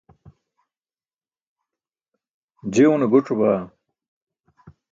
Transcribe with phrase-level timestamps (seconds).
[2.73, 3.61] je une guc̣o baa